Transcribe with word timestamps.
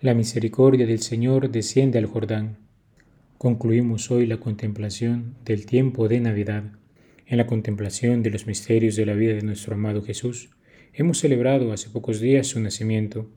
La 0.00 0.14
misericordia 0.14 0.86
del 0.86 1.00
Señor 1.00 1.50
desciende 1.50 1.98
al 1.98 2.06
Jordán. 2.06 2.58
Concluimos 3.38 4.10
hoy 4.10 4.26
la 4.26 4.36
contemplación 4.36 5.36
del 5.44 5.64
tiempo 5.64 6.08
de 6.08 6.20
Navidad. 6.20 6.64
En 7.26 7.38
la 7.38 7.46
contemplación 7.46 8.22
de 8.22 8.30
los 8.30 8.46
misterios 8.46 8.96
de 8.96 9.06
la 9.06 9.14
vida 9.14 9.34
de 9.34 9.42
nuestro 9.42 9.74
amado 9.74 10.02
Jesús, 10.02 10.50
hemos 10.98 11.18
celebrado 11.18 11.72
hace 11.72 11.88
pocos 11.90 12.20
días 12.20 12.48
su 12.48 12.58
nacimiento. 12.58 13.30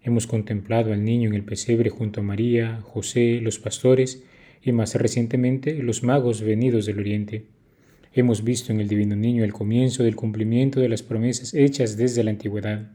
Hemos 0.00 0.28
contemplado 0.28 0.92
al 0.92 1.04
niño 1.04 1.28
en 1.28 1.34
el 1.34 1.42
pesebre 1.42 1.90
junto 1.90 2.20
a 2.20 2.22
María, 2.22 2.80
José, 2.82 3.40
los 3.42 3.58
pastores 3.58 4.22
y 4.62 4.70
más 4.70 4.94
recientemente 4.94 5.74
los 5.74 6.04
magos 6.04 6.40
venidos 6.40 6.86
del 6.86 7.00
Oriente. 7.00 7.46
Hemos 8.14 8.44
visto 8.44 8.72
en 8.72 8.80
el 8.80 8.86
divino 8.86 9.16
niño 9.16 9.42
el 9.42 9.52
comienzo 9.52 10.04
del 10.04 10.14
cumplimiento 10.14 10.78
de 10.78 10.88
las 10.88 11.02
promesas 11.02 11.52
hechas 11.52 11.96
desde 11.96 12.22
la 12.22 12.30
antigüedad. 12.30 12.92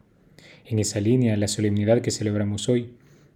En 0.65 0.79
esa 0.79 1.01
línea, 1.01 1.35
la 1.35 1.49
solemnidad 1.49 2.01
que 2.01 2.11
celebramos 2.11 2.69
hoy 2.69 2.91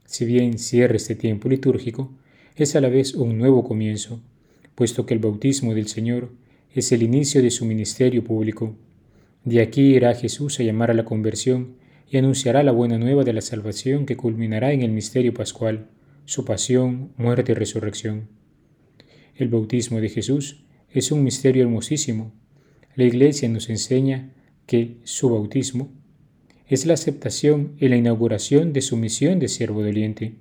si 0.10 0.26
bien 0.26 0.58
cierra 0.58 0.96
este 0.96 1.14
tiempo 1.14 1.50
litúrgico, 1.50 2.10
es 2.56 2.76
a 2.76 2.82
la 2.82 2.90
vez 2.90 3.14
un 3.14 3.38
nuevo 3.38 3.64
comienzo, 3.64 4.20
puesto 4.74 5.06
que 5.06 5.14
el 5.14 5.20
bautismo 5.20 5.76
del 5.76 5.88
Señor 5.88 6.32
es 6.74 6.92
el 6.94 7.04
inicio 7.04 7.44
de 7.44 7.52
su 7.52 7.64
ministerio 7.66 8.24
público. 8.24 8.76
De 9.44 9.62
aquí 9.62 9.96
irá 9.96 10.14
Jesús 10.14 10.60
a 10.60 10.64
llamar 10.64 10.92
a 10.92 10.94
la 10.94 11.06
conversión 11.06 11.76
y 12.10 12.18
anunciará 12.18 12.64
la 12.64 12.72
buena 12.72 12.98
nueva 12.98 13.24
de 13.24 13.34
la 13.34 13.42
salvación 13.42 14.06
que 14.06 14.18
culminará 14.18 14.74
en 14.74 14.82
el 14.82 14.92
misterio 14.92 15.34
pascual, 15.34 15.88
su 16.26 16.46
pasión, 16.46 17.12
muerte 17.18 17.52
y 17.54 17.56
resurrección. 17.56 18.28
El 19.36 19.48
bautismo 19.48 20.02
de 20.02 20.10
Jesús 20.10 20.64
es 20.92 21.12
un 21.12 21.24
misterio 21.24 21.64
hermosísimo. 21.64 22.34
La 22.96 23.06
Iglesia 23.06 23.48
nos 23.48 23.70
enseña 23.70 24.34
que 24.66 24.98
su 25.04 25.30
bautismo 25.30 25.92
es 26.68 26.86
la 26.86 26.94
aceptación 26.94 27.74
y 27.80 27.88
la 27.88 27.96
inauguración 27.96 28.74
de 28.74 28.82
su 28.82 28.98
misión 28.98 29.40
de 29.40 29.48
siervo 29.48 29.82
doliente. 29.82 30.36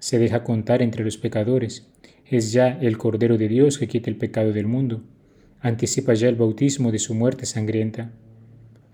Se 0.00 0.18
deja 0.18 0.44
contar 0.44 0.82
entre 0.82 1.04
los 1.04 1.16
pecadores. 1.16 1.86
Es 2.26 2.52
ya 2.52 2.78
el 2.80 2.98
Cordero 2.98 3.38
de 3.38 3.48
Dios 3.48 3.78
que 3.78 3.88
quita 3.88 4.10
el 4.10 4.16
pecado 4.16 4.52
del 4.52 4.66
mundo. 4.66 5.02
Anticipa 5.60 6.12
ya 6.12 6.28
el 6.28 6.34
bautismo 6.34 6.90
de 6.90 6.98
su 6.98 7.14
muerte 7.14 7.46
sangrienta. 7.46 8.12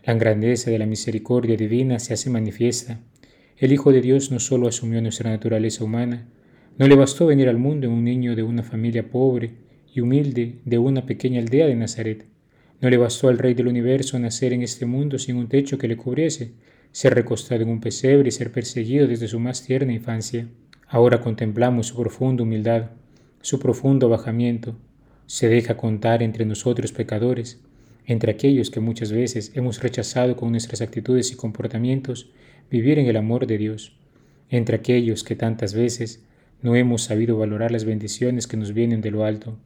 La 0.08 0.14
grandeza 0.14 0.70
de 0.70 0.78
la 0.78 0.86
misericordia 0.86 1.54
divina 1.54 1.98
se 1.98 2.14
hace 2.14 2.30
manifiesta. 2.30 2.98
El 3.58 3.74
Hijo 3.74 3.92
de 3.92 4.00
Dios 4.00 4.30
no 4.30 4.40
solo 4.40 4.66
asumió 4.66 5.02
nuestra 5.02 5.28
naturaleza 5.28 5.84
humana, 5.84 6.26
no 6.78 6.88
le 6.88 6.94
bastó 6.94 7.26
venir 7.26 7.46
al 7.46 7.58
mundo 7.58 7.88
en 7.88 7.92
un 7.92 8.04
niño 8.04 8.34
de 8.34 8.42
una 8.42 8.62
familia 8.62 9.10
pobre 9.10 9.50
y 9.94 10.00
humilde 10.00 10.60
de 10.64 10.78
una 10.78 11.04
pequeña 11.04 11.40
aldea 11.40 11.66
de 11.66 11.74
Nazaret. 11.74 12.24
No 12.80 12.88
le 12.88 12.96
bastó 12.96 13.28
al 13.28 13.36
Rey 13.36 13.52
del 13.52 13.68
universo 13.68 14.18
nacer 14.18 14.54
en 14.54 14.62
este 14.62 14.86
mundo 14.86 15.18
sin 15.18 15.36
un 15.36 15.50
techo 15.50 15.76
que 15.76 15.88
le 15.88 15.98
cubriese, 15.98 16.52
ser 16.90 17.14
recostado 17.14 17.60
en 17.60 17.68
un 17.68 17.82
pesebre 17.82 18.28
y 18.28 18.32
ser 18.32 18.50
perseguido 18.50 19.06
desde 19.06 19.28
su 19.28 19.38
más 19.38 19.62
tierna 19.62 19.92
infancia. 19.92 20.48
Ahora 20.86 21.20
contemplamos 21.20 21.88
su 21.88 21.96
profunda 21.96 22.44
humildad, 22.44 22.92
su 23.42 23.58
profundo 23.58 24.08
bajamiento. 24.08 24.74
Se 25.26 25.50
deja 25.50 25.76
contar 25.76 26.22
entre 26.22 26.46
nosotros 26.46 26.92
pecadores, 26.92 27.60
entre 28.08 28.32
aquellos 28.32 28.70
que 28.70 28.80
muchas 28.80 29.12
veces 29.12 29.52
hemos 29.54 29.82
rechazado 29.82 30.34
con 30.34 30.50
nuestras 30.50 30.80
actitudes 30.80 31.30
y 31.30 31.36
comportamientos 31.36 32.30
vivir 32.70 32.98
en 32.98 33.04
el 33.04 33.18
amor 33.18 33.46
de 33.46 33.58
Dios, 33.58 33.92
entre 34.48 34.76
aquellos 34.76 35.24
que 35.24 35.36
tantas 35.36 35.74
veces 35.74 36.24
no 36.62 36.74
hemos 36.74 37.02
sabido 37.02 37.36
valorar 37.36 37.70
las 37.70 37.84
bendiciones 37.84 38.46
que 38.46 38.56
nos 38.56 38.72
vienen 38.72 39.02
de 39.02 39.10
lo 39.10 39.24
alto. 39.24 39.58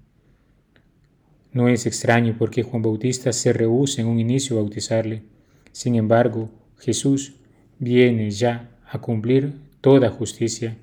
No 1.53 1.69
es 1.69 1.87
extraño 1.87 2.35
porque 2.37 2.65
Juan 2.65 2.83
Bautista 2.83 3.33
se 3.33 3.53
rehúsa 3.53 4.03
en 4.03 4.09
un 4.09 4.19
inicio 4.19 4.59
a 4.59 4.61
bautizarle. 4.63 5.23
Sin 5.71 5.95
embargo, 5.95 6.51
Jesús 6.79 7.37
viene 7.79 8.29
ya 8.33 8.71
a 8.91 9.01
cumplir 9.01 9.53
toda 9.81 10.11
justicia, 10.11 10.77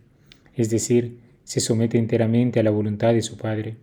es 0.56 0.70
decir, 0.70 1.20
se 1.44 1.60
somete 1.60 1.98
enteramente 1.98 2.62
a 2.62 2.64
la 2.64 2.72
voluntad 2.72 3.14
de 3.14 3.22
su 3.22 3.36
Padre. 3.36 3.76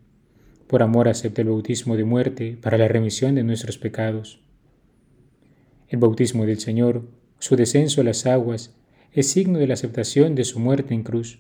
Por 0.66 0.82
amor 0.82 1.08
acepta 1.08 1.42
el 1.42 1.48
bautismo 1.48 1.96
de 1.96 2.04
muerte 2.04 2.58
para 2.60 2.78
la 2.78 2.88
remisión 2.88 3.34
de 3.34 3.44
nuestros 3.44 3.78
pecados. 3.78 4.40
El 5.88 5.98
bautismo 5.98 6.44
del 6.44 6.58
Señor, 6.58 7.08
su 7.38 7.54
descenso 7.54 8.00
a 8.00 8.04
las 8.04 8.26
aguas, 8.26 8.74
es 9.12 9.30
signo 9.30 9.58
de 9.58 9.68
la 9.68 9.74
aceptación 9.74 10.34
de 10.34 10.44
su 10.44 10.58
muerte 10.58 10.92
en 10.92 11.04
cruz, 11.04 11.38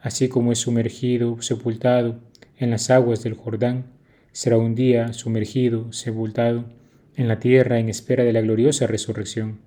así 0.00 0.28
como 0.28 0.52
es 0.52 0.58
sumergido, 0.58 1.40
sepultado 1.40 2.20
en 2.58 2.70
las 2.70 2.90
aguas 2.90 3.22
del 3.22 3.34
Jordán, 3.34 3.86
será 4.32 4.58
un 4.58 4.74
día 4.74 5.12
sumergido, 5.14 5.92
sepultado 5.92 6.66
en 7.16 7.28
la 7.28 7.40
tierra 7.40 7.78
en 7.78 7.88
espera 7.88 8.24
de 8.24 8.32
la 8.32 8.42
gloriosa 8.42 8.86
resurrección. 8.86 9.58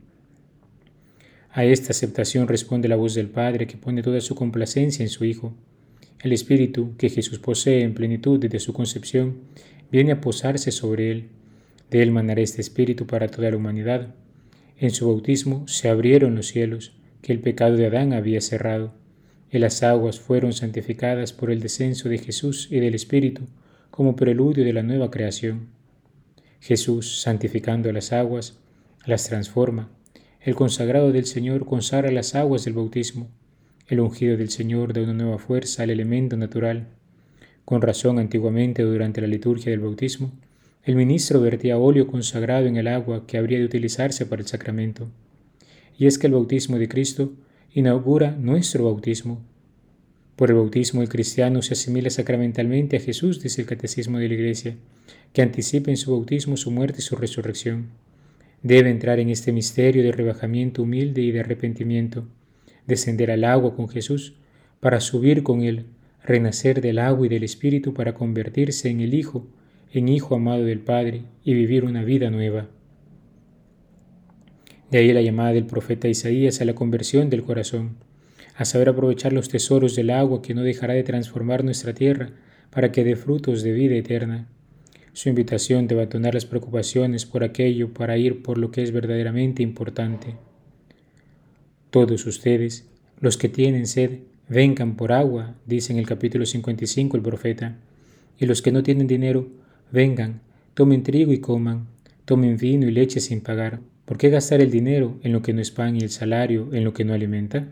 A 1.51 1.65
esta 1.65 1.91
aceptación 1.91 2.47
responde 2.47 2.87
la 2.87 2.95
voz 2.95 3.15
del 3.15 3.27
Padre 3.27 3.65
que 3.65 3.77
pone 3.77 4.03
toda 4.03 4.21
su 4.21 4.35
complacencia 4.35 5.01
en 5.01 5.09
su 5.09 5.25
Hijo. 5.25 5.55
El 6.21 6.33
Espíritu 6.33 6.95
que 6.97 7.09
Jesús 7.09 7.39
posee 7.39 7.81
en 7.81 7.93
plenitud 7.93 8.39
desde 8.39 8.59
su 8.59 8.73
concepción 8.73 9.37
viene 9.91 10.11
a 10.11 10.21
posarse 10.21 10.71
sobre 10.71 11.11
él. 11.11 11.29
De 11.89 12.01
él 12.01 12.11
mandará 12.11 12.41
este 12.41 12.61
Espíritu 12.61 13.07
para 13.07 13.27
toda 13.27 13.49
la 13.49 13.57
humanidad. 13.57 14.13
En 14.77 14.91
su 14.91 15.07
bautismo 15.07 15.67
se 15.67 15.89
abrieron 15.89 16.35
los 16.35 16.47
cielos 16.47 16.93
que 17.21 17.33
el 17.33 17.39
pecado 17.39 17.75
de 17.75 17.87
Adán 17.87 18.13
había 18.13 18.41
cerrado, 18.41 18.93
y 19.51 19.59
las 19.59 19.81
aguas 19.81 20.19
fueron 20.19 20.53
santificadas 20.53 21.33
por 21.33 21.51
el 21.51 21.59
descenso 21.59 22.09
de 22.09 22.17
Jesús 22.17 22.67
y 22.69 22.79
del 22.79 22.95
Espíritu 22.95 23.43
como 23.89 24.15
preludio 24.15 24.63
de 24.63 24.73
la 24.73 24.83
nueva 24.83 25.09
creación. 25.09 25.69
Jesús, 26.59 27.21
santificando 27.21 27.91
las 27.91 28.13
aguas, 28.13 28.59
las 29.05 29.25
transforma 29.25 29.89
el 30.41 30.55
consagrado 30.55 31.11
del 31.11 31.25
Señor 31.25 31.65
consagra 31.65 32.11
las 32.11 32.33
aguas 32.33 32.63
del 32.63 32.73
bautismo. 32.73 33.27
El 33.89 34.01
ungido 34.01 34.37
del 34.37 34.49
Señor 34.49 34.93
da 34.93 35.01
una 35.01 35.13
nueva 35.13 35.39
fuerza 35.39 35.81
al 35.81 35.89
elemento 35.89 36.37
natural. 36.37 36.89
Con 37.65 37.81
razón, 37.81 38.19
antiguamente, 38.19 38.83
durante 38.83 39.19
la 39.19 39.25
liturgia 39.25 39.71
del 39.71 39.79
bautismo, 39.79 40.31
el 40.83 40.95
ministro 40.95 41.41
vertía 41.41 41.79
óleo 41.79 42.05
consagrado 42.05 42.67
en 42.67 42.77
el 42.77 42.87
agua 42.87 43.25
que 43.25 43.39
habría 43.39 43.57
de 43.57 43.65
utilizarse 43.65 44.27
para 44.27 44.43
el 44.43 44.47
sacramento. 44.47 45.09
Y 45.97 46.05
es 46.05 46.19
que 46.19 46.27
el 46.27 46.33
bautismo 46.33 46.77
de 46.77 46.87
Cristo 46.87 47.33
inaugura 47.73 48.37
nuestro 48.39 48.85
bautismo. 48.85 49.41
Por 50.35 50.51
el 50.51 50.57
bautismo 50.57 51.01
el 51.01 51.09
cristiano 51.09 51.63
se 51.63 51.73
asimila 51.73 52.11
sacramentalmente 52.11 52.97
a 52.97 52.99
Jesús, 52.99 53.41
dice 53.41 53.61
el 53.61 53.67
Catecismo 53.67 54.19
de 54.19 54.27
la 54.27 54.35
Iglesia, 54.35 54.75
que 55.33 55.41
anticipa 55.41 55.89
en 55.89 55.97
su 55.97 56.11
bautismo 56.11 56.57
su 56.57 56.69
muerte 56.69 56.99
y 56.99 57.01
su 57.01 57.15
resurrección 57.15 57.87
debe 58.61 58.89
entrar 58.89 59.19
en 59.19 59.29
este 59.29 59.51
misterio 59.51 60.03
de 60.03 60.11
rebajamiento 60.11 60.83
humilde 60.83 61.21
y 61.21 61.31
de 61.31 61.39
arrepentimiento, 61.39 62.27
descender 62.89 63.31
al 63.31 63.45
agua 63.45 63.73
con 63.75 63.87
Jesús 63.87 64.33
para 64.81 64.99
subir 64.99 65.43
con 65.43 65.61
Él, 65.61 65.85
renacer 66.23 66.81
del 66.81 66.99
agua 66.99 67.25
y 67.25 67.29
del 67.29 67.43
Espíritu 67.43 67.93
para 67.93 68.13
convertirse 68.13 68.89
en 68.89 68.99
el 68.99 69.13
Hijo, 69.13 69.47
en 69.93 70.09
Hijo 70.09 70.35
amado 70.35 70.65
del 70.65 70.79
Padre 70.79 71.23
y 71.45 71.53
vivir 71.53 71.85
una 71.85 72.03
vida 72.03 72.29
nueva. 72.29 72.67
De 74.91 74.97
ahí 74.97 75.13
la 75.13 75.21
llamada 75.21 75.53
del 75.53 75.65
profeta 75.65 76.09
Isaías 76.09 76.59
a 76.59 76.65
la 76.65 76.75
conversión 76.75 77.29
del 77.29 77.43
corazón, 77.43 77.95
a 78.55 78.65
saber 78.65 78.89
aprovechar 78.89 79.31
los 79.31 79.47
tesoros 79.47 79.95
del 79.95 80.09
agua 80.09 80.41
que 80.41 80.53
no 80.53 80.63
dejará 80.63 80.93
de 80.93 81.03
transformar 81.03 81.63
nuestra 81.63 81.93
tierra 81.93 82.31
para 82.71 82.91
que 82.91 83.05
dé 83.05 83.15
frutos 83.15 83.63
de 83.63 83.71
vida 83.71 83.95
eterna 83.95 84.49
su 85.13 85.27
invitación 85.27 85.87
de 85.87 85.95
abandonar 85.95 86.33
las 86.33 86.45
preocupaciones 86.45 87.25
por 87.25 87.43
aquello 87.43 87.93
para 87.93 88.17
ir 88.17 88.41
por 88.41 88.57
lo 88.57 88.71
que 88.71 88.83
es 88.83 88.91
verdaderamente 88.91 89.63
importante. 89.63 90.37
Todos 91.89 92.27
ustedes, 92.27 92.85
los 93.19 93.35
que 93.35 93.49
tienen 93.49 93.87
sed, 93.87 94.19
vengan 94.47 94.95
por 94.95 95.11
agua, 95.11 95.55
dice 95.65 95.91
en 95.91 95.97
el 95.97 96.05
capítulo 96.05 96.45
55 96.45 97.17
el 97.17 97.23
profeta, 97.23 97.77
y 98.37 98.45
los 98.45 98.61
que 98.61 98.71
no 98.71 98.83
tienen 98.83 99.07
dinero, 99.07 99.47
vengan, 99.91 100.41
tomen 100.75 101.01
trigo 101.01 101.33
y 101.33 101.39
coman, 101.39 101.87
tomen 102.25 102.57
vino 102.57 102.87
y 102.87 102.91
leche 102.91 103.19
sin 103.19 103.41
pagar. 103.41 103.79
¿Por 104.05 104.17
qué 104.17 104.29
gastar 104.29 104.61
el 104.61 104.69
dinero 104.69 105.17
en 105.23 105.31
lo 105.31 105.41
que 105.41 105.51
no 105.51 105.61
es 105.61 105.71
pan 105.71 105.95
y 105.95 106.01
el 106.01 106.11
salario 106.11 106.69
en 106.73 106.83
lo 106.83 106.93
que 106.93 107.05
no 107.05 107.13
alimenta? 107.13 107.67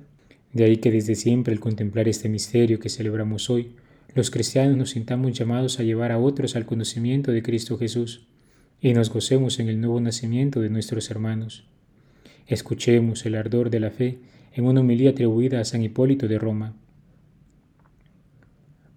De 0.52 0.64
ahí 0.64 0.78
que 0.78 0.92
desde 0.92 1.14
siempre 1.14 1.54
el 1.54 1.60
contemplar 1.60 2.08
este 2.08 2.28
misterio 2.28 2.80
que 2.80 2.90
celebramos 2.90 3.52
hoy, 3.52 3.76
los 4.16 4.32
cristianos 4.32 4.78
nos 4.78 4.90
sintamos 4.90 5.38
llamados 5.38 5.80
a 5.80 5.84
llevar 5.84 6.12
a 6.12 6.18
otros 6.18 6.56
al 6.56 6.66
conocimiento 6.66 7.32
de 7.32 7.44
Cristo 7.44 7.78
Jesús 7.78 8.26
y 8.82 8.94
nos 8.94 9.12
gocemos 9.12 9.60
en 9.60 9.70
el 9.70 9.80
nuevo 9.80 10.02
nacimiento 10.02 10.60
de 10.60 10.72
nuestros 10.72 11.12
hermanos. 11.12 11.68
Escuchemos 12.48 13.26
el 13.26 13.36
ardor 13.36 13.70
de 13.70 13.82
la 13.82 13.92
fe 13.92 14.20
en 14.54 14.66
una 14.66 14.80
homilía 14.80 15.10
atribuida 15.10 15.60
a 15.60 15.66
San 15.66 15.84
Hipólito 15.84 16.30
de 16.30 16.40
Roma. 16.40 16.74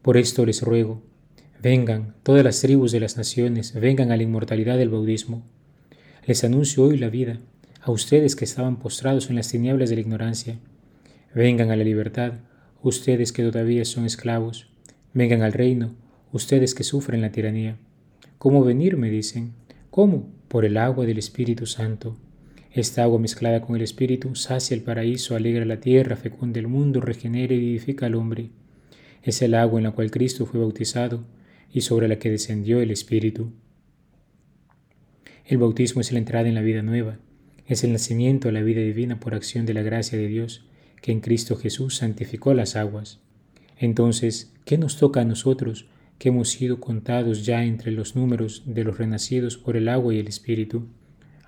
Por 0.02 0.16
esto 0.16 0.46
les 0.46 0.62
ruego, 0.62 1.02
vengan 1.60 2.14
todas 2.22 2.44
las 2.44 2.60
tribus 2.60 2.92
de 2.92 3.00
las 3.00 3.16
naciones, 3.16 3.74
vengan 3.74 4.12
a 4.12 4.16
la 4.16 4.22
inmortalidad 4.22 4.78
del 4.78 4.88
bautismo. 4.88 5.42
Les 6.26 6.44
anuncio 6.44 6.84
hoy 6.84 6.96
la 6.96 7.10
vida, 7.10 7.40
a 7.82 7.90
ustedes 7.90 8.36
que 8.36 8.44
estaban 8.44 8.78
postrados 8.78 9.30
en 9.30 9.36
las 9.36 9.48
tinieblas 9.48 9.90
de 9.90 9.96
la 9.96 10.02
ignorancia. 10.02 10.58
Vengan 11.34 11.72
a 11.72 11.76
la 11.76 11.84
libertad, 11.84 12.34
ustedes 12.82 13.32
que 13.32 13.42
todavía 13.42 13.84
son 13.84 14.06
esclavos. 14.06 14.68
Vengan 15.12 15.42
al 15.42 15.52
reino, 15.52 15.96
ustedes 16.30 16.72
que 16.72 16.84
sufren 16.84 17.20
la 17.20 17.32
tiranía. 17.32 17.78
¿Cómo 18.38 18.64
venir? 18.64 18.96
me 18.96 19.10
dicen. 19.10 19.54
¿Cómo? 19.90 20.30
Por 20.46 20.64
el 20.64 20.76
agua 20.76 21.04
del 21.04 21.18
Espíritu 21.18 21.66
Santo. 21.66 22.16
Esta 22.72 23.02
agua 23.02 23.18
mezclada 23.18 23.62
con 23.62 23.74
el 23.74 23.82
Espíritu 23.82 24.36
sacia 24.36 24.76
el 24.76 24.82
paraíso, 24.82 25.34
alegra 25.34 25.64
la 25.64 25.80
tierra, 25.80 26.14
fecunda 26.16 26.60
el 26.60 26.68
mundo, 26.68 27.00
regenera 27.00 27.52
y 27.52 27.58
vivifica 27.58 28.06
al 28.06 28.14
hombre. 28.14 28.50
Es 29.24 29.42
el 29.42 29.54
agua 29.54 29.80
en 29.80 29.84
la 29.84 29.90
cual 29.90 30.12
Cristo 30.12 30.46
fue 30.46 30.60
bautizado 30.60 31.24
y 31.72 31.80
sobre 31.80 32.06
la 32.06 32.20
que 32.20 32.30
descendió 32.30 32.80
el 32.80 32.92
Espíritu. 32.92 33.52
El 35.44 35.58
bautismo 35.58 36.00
es 36.00 36.12
la 36.12 36.20
entrada 36.20 36.48
en 36.48 36.54
la 36.54 36.60
vida 36.60 36.82
nueva, 36.82 37.18
es 37.66 37.82
el 37.82 37.92
nacimiento 37.92 38.48
a 38.48 38.52
la 38.52 38.62
vida 38.62 38.82
divina 38.82 39.18
por 39.18 39.34
acción 39.34 39.66
de 39.66 39.74
la 39.74 39.82
gracia 39.82 40.16
de 40.16 40.28
Dios, 40.28 40.64
que 41.02 41.10
en 41.10 41.20
Cristo 41.20 41.56
Jesús 41.56 41.96
santificó 41.96 42.54
las 42.54 42.76
aguas. 42.76 43.18
Entonces, 43.78 44.52
¿qué 44.64 44.78
nos 44.78 44.96
toca 44.96 45.22
a 45.22 45.24
nosotros 45.24 45.86
que 46.18 46.28
hemos 46.28 46.50
sido 46.50 46.80
contados 46.80 47.44
ya 47.44 47.64
entre 47.64 47.90
los 47.90 48.14
números 48.14 48.62
de 48.66 48.84
los 48.84 48.98
renacidos 48.98 49.56
por 49.56 49.76
el 49.76 49.88
agua 49.88 50.14
y 50.14 50.18
el 50.18 50.28
Espíritu? 50.28 50.86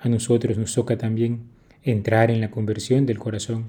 A 0.02 0.08
nosotros 0.08 0.58
nos 0.58 0.75
toca 0.75 0.99
también 0.99 1.43
entrar 1.84 2.32
en 2.32 2.40
la 2.40 2.50
conversión 2.50 3.06
del 3.06 3.20
corazón, 3.20 3.66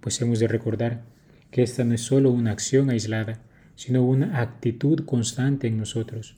pues 0.00 0.20
hemos 0.20 0.40
de 0.40 0.48
recordar 0.48 1.04
que 1.52 1.62
esta 1.62 1.84
no 1.84 1.94
es 1.94 2.00
solo 2.00 2.32
una 2.32 2.50
acción 2.50 2.90
aislada, 2.90 3.38
sino 3.76 4.04
una 4.04 4.40
actitud 4.40 5.04
constante 5.04 5.68
en 5.68 5.78
nosotros. 5.78 6.34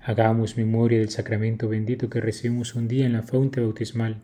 Hagamos 0.00 0.56
memoria 0.56 0.98
del 0.98 1.10
sacramento 1.10 1.68
bendito 1.68 2.10
que 2.10 2.20
recibimos 2.20 2.74
un 2.74 2.88
día 2.88 3.06
en 3.06 3.12
la 3.12 3.22
fuente 3.22 3.60
bautismal. 3.60 4.16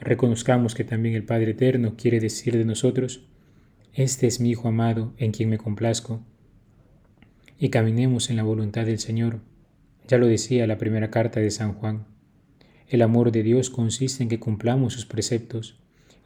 Reconozcamos 0.00 0.74
que 0.74 0.84
también 0.84 1.14
el 1.14 1.24
Padre 1.24 1.50
Eterno 1.50 1.94
quiere 1.94 2.20
decir 2.20 2.56
de 2.56 2.64
nosotros, 2.64 3.26
Este 3.92 4.28
es 4.28 4.40
mi 4.40 4.52
Hijo 4.52 4.68
amado 4.68 5.12
en 5.18 5.30
quien 5.30 5.50
me 5.50 5.58
complazco. 5.58 6.22
Y 7.58 7.68
caminemos 7.68 8.30
en 8.30 8.36
la 8.36 8.44
voluntad 8.44 8.86
del 8.86 8.98
Señor. 8.98 9.40
Ya 10.08 10.16
lo 10.16 10.26
decía 10.26 10.66
la 10.66 10.78
primera 10.78 11.10
carta 11.10 11.38
de 11.38 11.50
San 11.50 11.74
Juan. 11.74 12.11
El 12.88 13.02
amor 13.02 13.32
de 13.32 13.42
Dios 13.42 13.70
consiste 13.70 14.22
en 14.22 14.28
que 14.28 14.40
cumplamos 14.40 14.92
sus 14.92 15.06
preceptos, 15.06 15.76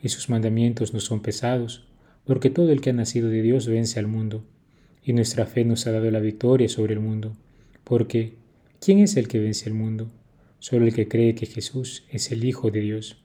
y 0.02 0.08
sus 0.08 0.28
mandamientos 0.28 0.94
no 0.94 1.00
son 1.00 1.20
pesados, 1.20 1.86
porque 2.24 2.50
todo 2.50 2.70
el 2.72 2.80
que 2.80 2.90
ha 2.90 2.92
nacido 2.92 3.28
de 3.28 3.42
Dios 3.42 3.66
vence 3.66 3.98
al 3.98 4.06
mundo, 4.06 4.44
y 5.02 5.12
nuestra 5.12 5.46
fe 5.46 5.64
nos 5.64 5.86
ha 5.86 5.92
dado 5.92 6.10
la 6.10 6.20
victoria 6.20 6.68
sobre 6.68 6.94
el 6.94 7.00
mundo, 7.00 7.36
porque 7.84 8.34
¿Quién 8.80 9.00
es 9.00 9.16
el 9.16 9.26
que 9.26 9.40
vence 9.40 9.68
el 9.68 9.74
mundo? 9.74 10.10
Solo 10.60 10.86
el 10.86 10.94
que 10.94 11.08
cree 11.08 11.34
que 11.34 11.46
Jesús 11.46 12.04
es 12.10 12.30
el 12.30 12.44
Hijo 12.44 12.70
de 12.70 12.80
Dios. 12.80 13.16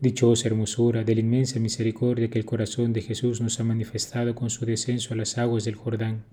Dichosa 0.00 0.48
hermosura 0.48 1.04
de 1.04 1.14
la 1.14 1.20
inmensa 1.20 1.58
misericordia 1.58 2.30
que 2.30 2.38
el 2.38 2.44
corazón 2.44 2.92
de 2.92 3.02
Jesús 3.02 3.40
nos 3.40 3.58
ha 3.60 3.64
manifestado 3.64 4.34
con 4.34 4.50
su 4.50 4.64
descenso 4.64 5.12
a 5.12 5.16
las 5.16 5.38
aguas 5.38 5.64
del 5.64 5.74
Jordán. 5.74 6.24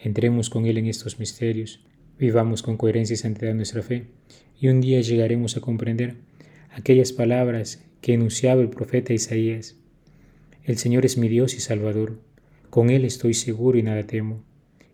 Entremos 0.00 0.50
con 0.50 0.66
Él 0.66 0.78
en 0.78 0.86
estos 0.86 1.18
misterios, 1.18 1.80
vivamos 2.18 2.62
con 2.62 2.76
coherencia 2.76 3.14
y 3.14 3.18
santidad 3.18 3.54
nuestra 3.54 3.82
fe, 3.82 4.06
y 4.58 4.68
un 4.68 4.80
día 4.80 5.00
llegaremos 5.00 5.56
a 5.56 5.60
comprender 5.60 6.16
aquellas 6.70 7.12
palabras 7.12 7.84
que 8.00 8.14
enunciaba 8.14 8.62
el 8.62 8.70
profeta 8.70 9.12
Isaías. 9.12 9.76
El 10.64 10.78
Señor 10.78 11.04
es 11.04 11.18
mi 11.18 11.28
Dios 11.28 11.54
y 11.54 11.60
Salvador, 11.60 12.18
con 12.70 12.90
Él 12.90 13.04
estoy 13.04 13.34
seguro 13.34 13.78
y 13.78 13.82
nada 13.82 14.02
temo. 14.04 14.42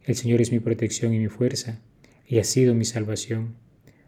El 0.04 0.16
Señor 0.16 0.40
es 0.40 0.52
mi 0.52 0.60
protección 0.60 1.14
y 1.14 1.18
mi 1.18 1.28
fuerza 1.28 1.80
y 2.26 2.38
ha 2.38 2.44
sido 2.44 2.74
mi 2.74 2.84
salvación. 2.84 3.54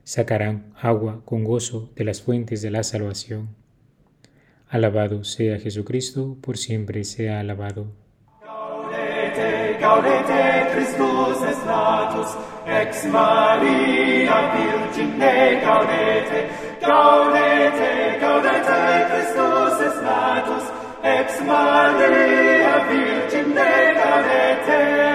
Sacarán 0.03 0.73
agua 0.81 1.23
con 1.25 1.45
gozo 1.45 1.91
de 1.97 2.05
las 2.05 2.21
fuentes 2.21 2.63
de 2.63 2.71
la 2.71 2.83
salvación. 2.83 3.49
Alabado 4.69 5.25
sea 5.25 5.59
Jesucristo, 5.59 6.37
por 6.41 6.59
siempre 6.59 7.05
sea 7.05 7.41
alabado. 7.41 8.04
gaudete, 9.35 9.79
gaudete, 9.81 10.71
Christus 10.73 11.43
es 11.43 11.65
natus, 11.67 12.37
ex 12.67 13.05
Maria 13.07 14.53
Virgine, 14.55 15.61
gaudete, 15.61 16.49
gaudete, 16.81 18.19
gaudete, 18.21 19.07
Christus 19.11 19.81
es 19.81 20.03
natus, 20.03 20.65
ex 21.03 21.41
Maria 21.47 22.87
Virgine, 22.89 23.95
gaudete. 23.95 25.14